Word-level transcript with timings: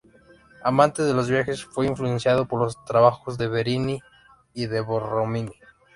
Amante 0.63 1.03
de 1.03 1.13
los 1.13 1.29
viajes, 1.29 1.63
fue 1.63 1.85
influenciado 1.85 2.47
por 2.47 2.59
los 2.59 2.83
trabajos 2.85 3.37
de 3.37 3.47
Bernini 3.47 4.01
y 4.51 4.65
de 4.65 4.81
Borromini. 4.81 5.53